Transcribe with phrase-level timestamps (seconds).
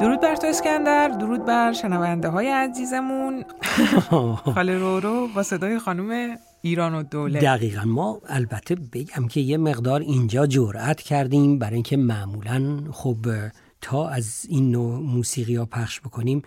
[0.00, 3.44] درود بر تو اسکندر درود بر شنونده های عزیزمون.
[4.54, 10.00] خاله رورو با صدای خانم ایران و دوله دقیقا ما البته بگم که یه مقدار
[10.00, 13.26] اینجا جرأت کردیم برای اینکه معمولا خب
[13.80, 16.42] تا از این نوع موسیقی ها پخش بکنیم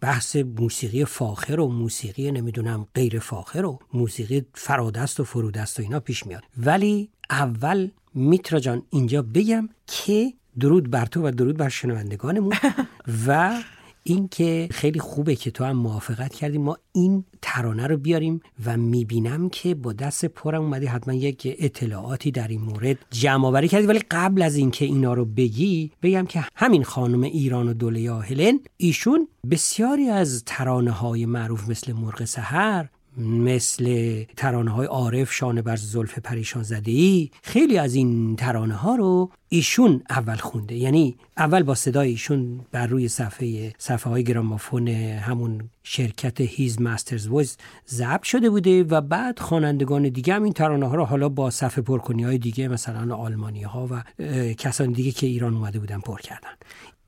[0.00, 6.00] بحث موسیقی فاخر و موسیقی نمی‌دونم غیر فاخر و موسیقی فرادست و فرودست و اینا
[6.00, 6.42] پیش میاد.
[6.56, 12.54] ولی اول میترا جان اینجا بگم که درود بر تو و درود بر شنوندگانمون
[13.26, 13.62] و
[14.06, 19.48] اینکه خیلی خوبه که تو هم موافقت کردیم ما این ترانه رو بیاریم و می‌بینم
[19.48, 23.86] که با دست پرم اومدی حتما یک اطلاعاتی در این مورد جمع آوری کردی.
[23.86, 28.60] ولی قبل از اینکه اینا رو بگی بگم که همین خانم ایران و دوله هلن
[28.76, 32.86] ایشون بسیاری از ترانه های معروف مثل مرغ سحر
[33.18, 38.94] مثل ترانه های عارف شانه بر زلف پریشان زده ای خیلی از این ترانه ها
[38.94, 40.74] رو ایشون اول خونده.
[40.74, 47.26] یعنی اول با صدای ایشون بر روی صفحه صفحه های گرامافون همون شرکت هیز ماسترز
[47.26, 47.56] وایز
[47.88, 51.82] ضبط شده بوده و بعد خوانندگان دیگه هم این ترانه ها رو حالا با صفحه
[51.82, 56.50] پرکنی های دیگه مثلا آلمانی ها و کسان دیگه که ایران اومده بودن پر کردن.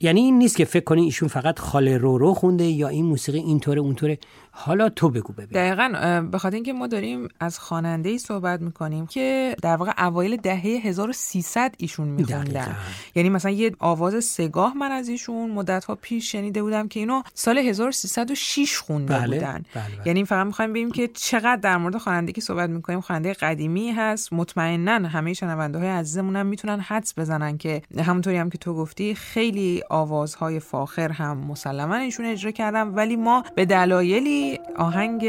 [0.00, 3.38] یعنی این نیست که فکر کنی ایشون فقط خاله رو رو خونده یا این موسیقی
[3.38, 4.18] اینطوره اونطوره.
[4.50, 5.48] حالا تو بگو ببین.
[5.54, 10.36] دقیقا به خاطر اینکه ما داریم از خواننده ای صحبت می‌کنیم که در واقع اوایل
[10.36, 12.76] دهه 1300 ایشون میخوندن.
[13.14, 17.22] یعنی مثلا یه آواز سگاه من از ایشون مدت ها پیش شنیده بودم که اینو
[17.34, 19.64] سال 1306 خونده بله، بودن.
[19.74, 20.06] بله، بله.
[20.06, 24.32] یعنی فقط می‌خوایم ببینیم که چقدر در مورد خواننده که صحبت می‌کنیم خواننده قدیمی هست.
[24.32, 29.14] مطمئنا همه شنونده های عزیزمون هم می‌تونن حدس بزنن که همونطوری هم که تو گفتی
[29.14, 35.22] خیلی آوازهای فاخر هم مسلما ایشون اجرا کردن ولی ما به دلایلی آهنگ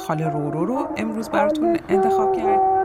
[0.00, 2.75] خاله رورو رو امروز براتون انتخاب کرد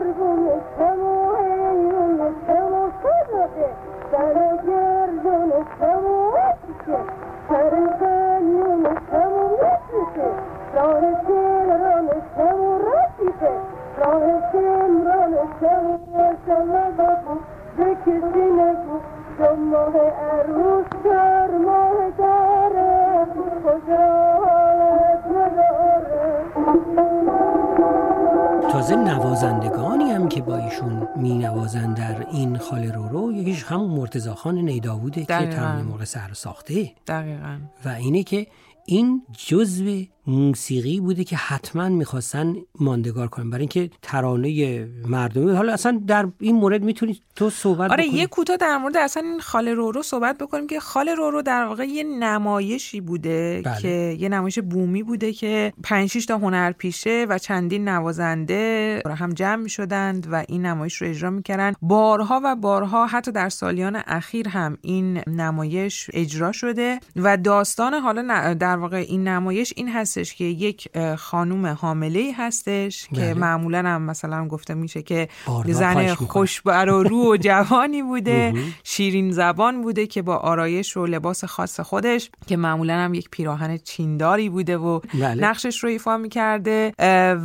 [28.82, 33.90] تازه نوازندگانی هم که با ایشون می نوازن در این خاله رو رو یکیش همون
[33.90, 35.56] مرتزا خان نیداووده که دقیقاً.
[35.56, 38.46] ترانه موقع سر ساخته دقیقا و اینه که
[38.86, 45.50] این جزو موسیقی بوده که حتما می‌خواستن ماندگار کنن برای اینکه ترانه مردمی.
[45.52, 49.22] حالا اصلا در این مورد می‌تونی تو صحبت آره بکنی یه کوتاه در مورد اصلا
[49.22, 53.80] این خاله رورو صحبت بکنیم که خاله رورو در واقع یه نمایشی بوده بله.
[53.80, 59.62] که یه نمایش بومی بوده که 5 6 تا هنرپیشه و چندین نوازنده هم جمع
[59.62, 64.48] می شدند و این نمایش رو اجرا می‌کردن بارها و بارها حتی در سالیان اخیر
[64.48, 70.34] هم این نمایش اجرا شده و داستان حالا ن- در واقع این نمایش این هستش
[70.34, 73.20] که یک خانوم حامله هستش بله.
[73.20, 75.28] که معمولا هم مثلا گفته میشه که
[75.66, 76.14] زن.
[76.14, 78.54] خوشبر و رو و جوانی بوده
[78.84, 83.76] شیرین زبان بوده که با آرایش و لباس خاص خودش که معمولا هم یک پیراهن
[83.76, 85.34] چینداری بوده و بله.
[85.34, 86.92] نقشش رو ایفا می‌کرده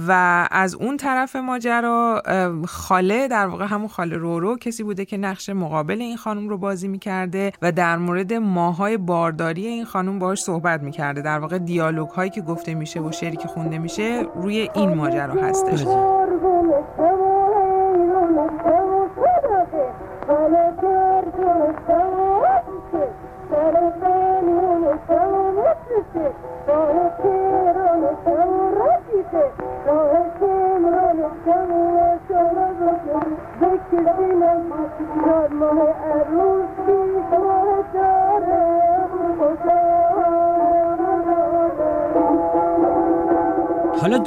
[0.07, 2.21] و از اون طرف ماجرا
[2.67, 6.87] خاله در واقع همون خاله رورو کسی بوده که نقش مقابل این خانم رو بازی
[6.87, 12.29] می‌کرده و در مورد ماهای بارداری این خانم باهاش صحبت می‌کرده در واقع دیالوگ هایی
[12.29, 15.83] که گفته میشه و شعری که خونده میشه روی این ماجرا هستش.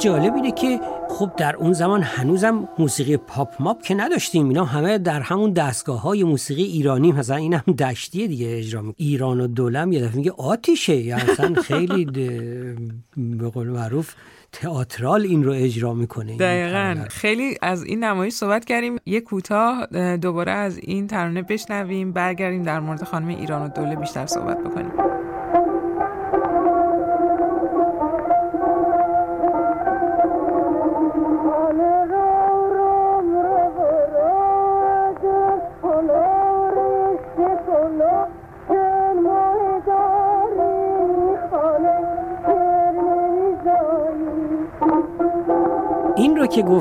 [0.01, 4.47] جالب اینه که خب در اون زمان هنوزم موسیقی پاپ ماپ که نداشتیم.
[4.47, 8.93] اینا همه در همون دستگاه های موسیقی ایرانی مثلا این هم دشتیه دیگه اجرا می
[8.97, 10.95] ایران و دولم یه دفعه میگه آتیشه.
[10.95, 12.05] یا اصلا خیلی
[13.17, 14.13] به قول معروف
[14.51, 16.37] تئاترال این رو اجرا می‌کنه.
[16.37, 17.05] دقیقا.
[17.09, 18.97] خیلی از این نمایش صحبت کردیم.
[19.05, 19.87] یه کوتاه
[20.17, 22.11] دوباره از این ترانه بشنویم.
[22.11, 24.91] برگردیم در مورد خانم ایران و دوله بیشتر صحبت بکنیم.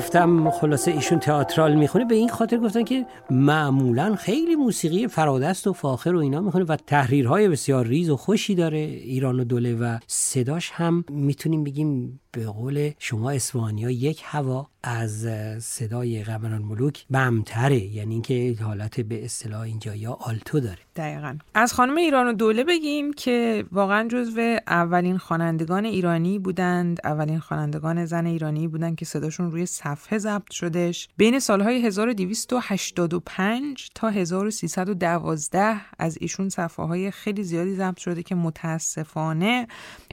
[0.00, 2.04] گفتم خلاصه ایشون تئاترال می‌خونه.
[2.04, 6.76] به این خاطر گفتن که معمولا خیلی موسیقی فرادست و فاخر و اینا می‌خونه و
[6.76, 12.46] تحریرهای بسیار ریز و خوشی داره ایران و دوله و صداش هم می‌تونیم بگیم به
[12.46, 15.26] قول شما اسوانی یک هوا از
[15.64, 20.78] صدای قمران ملوک بمتره یعنی اینکه حالت به اصطلاح اینجا یا آلتو داره.
[20.96, 21.38] دقیقا.
[21.54, 27.00] از خانم ایران و دوله بگیم که واقعا جزو اولین خوانندگان ایرانی بودند.
[27.04, 34.08] اولین خوانندگان زن ایرانی بودند که صداشون روی صفحه ضبط شدش بین سالهای 1285 تا
[34.08, 39.68] 1312 از ایشون صفحه های خیلی زیادی ضبط شده که متاسفانه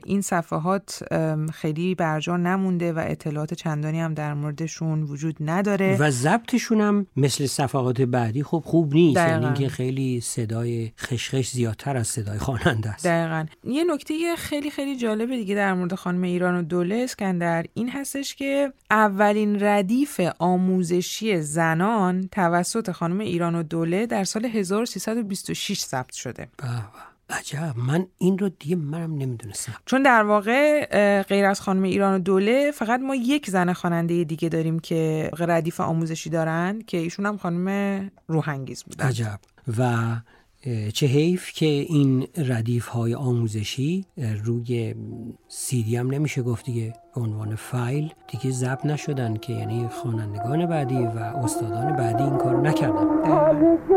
[0.06, 1.04] این صفحات
[1.54, 5.98] خیلی برجا نمونده و اطلاعات چندانی هم در موردشون وجود نداره.
[6.00, 9.18] و ضبطشون هم مثل صفحات بعدی خب خوب نیست.
[9.18, 13.08] یعنی اینکه خیلی صدای خشخش زیادتر از صدای خواننده است.
[13.08, 13.46] دقیقا.
[13.64, 17.66] یه نکته خیلی خیلی جالب دیگه در مورد خانم ایران و دوله اسکندر.
[17.74, 25.80] این هستش که اولین ردیف آموزشی زنان توسط خانم ایران و دوله در سال 1326
[25.80, 26.48] ثبت شده.
[26.58, 26.68] به.
[27.30, 29.74] عجب من این رو دیگه منم نمی‌دونستم.
[29.86, 30.86] چون در واقع
[31.22, 35.80] غیر از خانم ایران و دوله فقط ما یک زن خواننده دیگه داریم که ردیف
[35.80, 39.40] آموزشی دارن که ایشون هم خانم روحنگیز بود عجب.
[39.78, 39.94] و
[40.94, 44.06] چه حیف که این ردیف های آموزشی
[44.44, 44.96] روی
[45.48, 46.94] سیدی هم نمیشه گفت دیگه.
[47.16, 52.62] به عنوان فایل دیگه ضبط نشدن که یعنی خوانندگان بعدی و استادان بعدی این کارو
[52.62, 53.97] نکردن.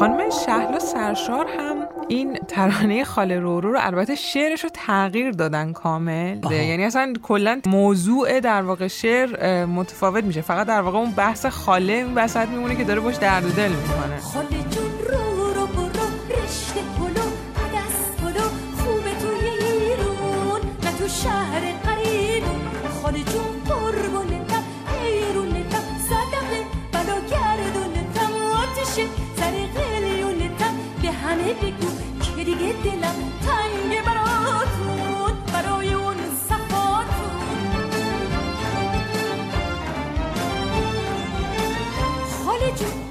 [0.00, 1.76] خانم شهلا سرشار هم
[2.08, 6.38] این ترانه خاله رورو رو البته شعرش رو تغییر دادن کامل.
[6.50, 10.40] یعنی اصلا کلا موضوع در واقع شعر متفاوت میشه.
[10.40, 13.68] فقط در واقع اون بحث خاله این وسط میمونه که داره باش درد و دل
[13.68, 14.20] می‌کنه.
[14.20, 15.66] خاله جون رو رو
[31.54, 31.90] بگو
[32.36, 33.14] که دیگه دلم
[33.46, 36.16] تنگ براتون برای اون
[36.48, 37.30] صفاتون
[42.44, 43.09] خاله جون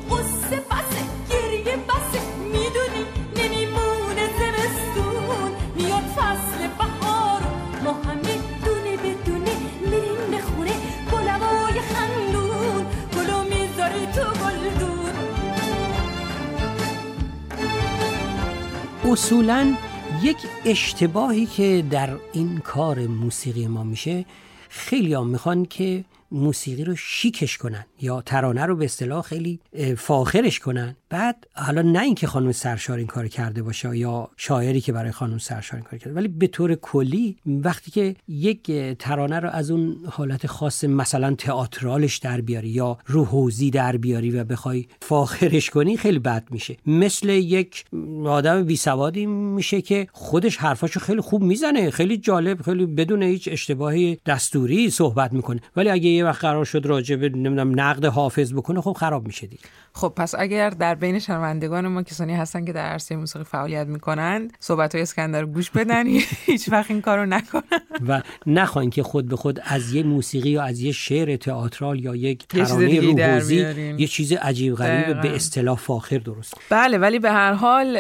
[19.11, 19.75] اصولا
[20.23, 24.25] یک اشتباهی که در این کار موسیقی ما میشه
[24.69, 29.59] خیلی هم می‌خوان که موسیقی رو شیکش کنن یا ترانه رو به اصطلاح خیلی
[29.97, 30.95] فاخرش کنن.
[31.09, 35.37] بعد حالا نه اینکه خانم سرشار این کار کرده باشه یا شاعری که برای خانم
[35.37, 39.95] سرشار این کار کرده ولی به طور کلی وقتی که یک ترانه رو از اون
[40.11, 46.19] حالت خاص مثلا تئاترالش در بیاری یا روحوزی در بیاری و بخوای فاخرش کنی خیلی
[46.19, 46.77] بد میشه.
[46.85, 47.85] مثل یک
[48.25, 53.49] آدم بی سوادی میشه که خودش حرفاشو خیلی خوب می‌زنه خیلی جالب خیلی بدون هیچ
[53.51, 55.61] اشتباهی دستوری صحبت می‌کنه.
[55.75, 59.47] ولی اگه یه وقت قرار شد راجع به نمی‌دونم نقد حافظ بکنه خب خراب میشه
[59.47, 59.63] دیگه.
[59.93, 64.53] خب پس اگر در بین شنوندگان ما کسانی هستن که در عرصه موسیقی فعالیت می‌کنند
[64.59, 66.07] صحبت های اسکندر رو گوش بدن.
[66.45, 67.63] هیچ وقت این کارو نکنن.
[68.07, 72.15] و نخواین که خود به خود از یه موسیقی یا از یه شعر تئاترال یا
[72.15, 73.55] یک ترانه روحوزی.
[73.97, 75.21] یه چیز عجیب غریب.
[75.21, 76.53] به اصطلاح فاخر درست.
[76.69, 77.99] بله ولی به هر حال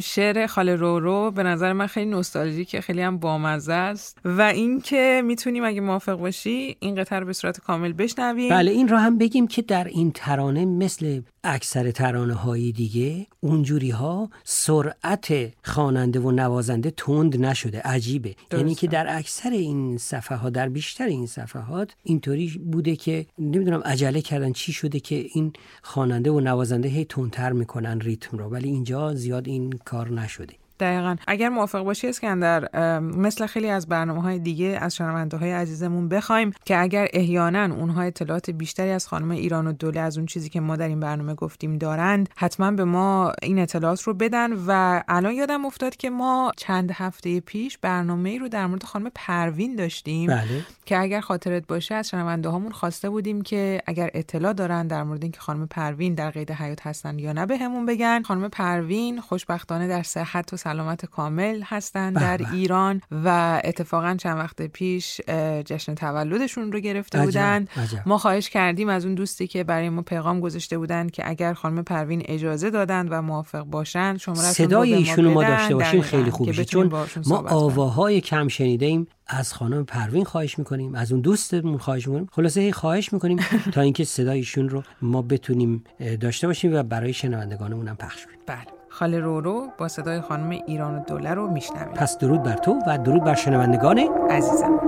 [0.00, 4.18] شعر خاله رورو به نظر من خیلی نوستالژیکه خیلی هم بامزه است.
[4.24, 8.50] و اینکه می‌تونیم اگه موافق باشی این قطعه رو به صورت کامل بشنویم.
[8.50, 13.90] بله این را هم بگیم که در این ترانه مثل اکثر ترانه های دیگه اونجوری
[13.90, 17.80] ها سرعت خواننده و نوازنده تند نشده.
[17.80, 18.34] عجیبه.
[18.52, 23.80] یعنی که در اکثر این صفحه ها در بیشتر این صفحات اینطوری بوده که نمی‌دونم
[23.84, 25.52] عجله کردن چی شده که این
[25.82, 28.44] خواننده و نوازنده هی تندتر می‌کنن ریتم رو.
[28.44, 30.54] ولی اینجا زیاد این کار نشده.
[30.80, 31.16] دقیقا.
[31.26, 36.52] اگر موافق باشی اسکندر مثل خیلی از برنامه های دیگه از شنونده های عزیزمون بخوایم
[36.64, 40.60] که اگر احیانا اونها اطلاعات بیشتری از خانم ایران و دوله از اون چیزی که
[40.60, 44.52] ما در این برنامه گفتیم دارند حتما به ما این اطلاعات رو بدن.
[44.66, 49.10] و الان یادم افتاد که ما چند هفته پیش برنامه ای رو در مورد خانم
[49.14, 50.64] پروین داشتیم بله.
[50.86, 55.22] که اگر خاطرت باشه از شنونده هامون خواسته بودیم که اگر اطلاع دارن در مورد
[55.22, 58.22] اینکه خانم پروین در قید حیات هستن یا نه بهمون بگن.
[58.22, 62.52] خانم پروین خوشبختانه در صحت و سلامت کامل هستن در به.
[62.52, 65.20] ایران و اتفاقا چند وقت پیش
[65.64, 67.66] جشن تولدشون رو گرفته عجب، بودن.
[67.76, 68.02] عجب.
[68.06, 71.82] ما خواهش کردیم از اون دوستی که برای ما پیغام گذاشته بودن که اگر خانم
[71.82, 76.64] پروین اجازه دادن و موافق باشن شماره صدای ایشون ما داشته باشیم خیلی خوب میشه
[76.64, 76.92] چون
[77.26, 82.28] ما آواهای کم شنیده ایم از خانم پروین خواهش می‌کنیم از اون دوستمون خواهش می‌کنیم.
[82.32, 83.38] خلاصه هی خواهش می‌کنیم
[83.72, 85.84] تا اینکه صدای ایشون رو ما بتونیم
[86.20, 88.38] داشته باشیم و برای شنوندگانمون هم پخش کنیم.
[88.46, 88.79] بله.
[88.92, 92.98] خاله رورو با صدای خانم ایران و دوله رو میشنویم پس درود بر تو و
[92.98, 93.98] درود بر شنوندگان
[94.30, 94.80] عزیزم.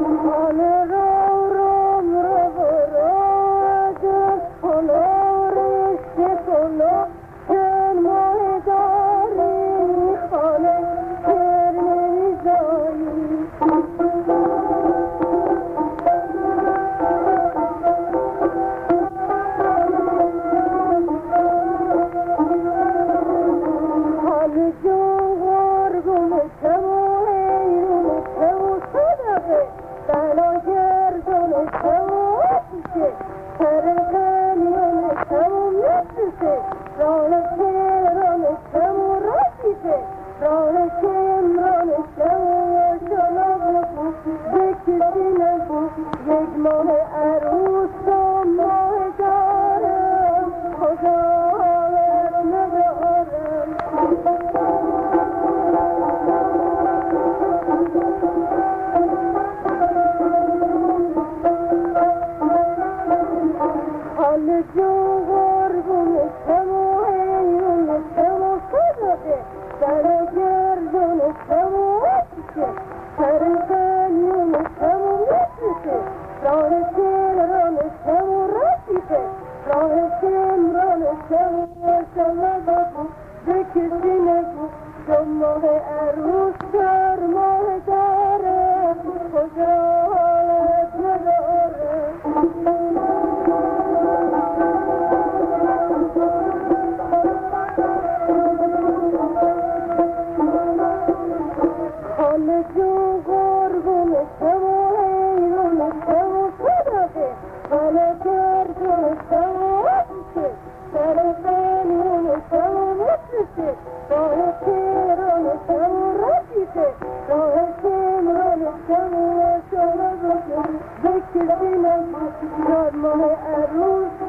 [121.02, 124.21] فکر میں مت کر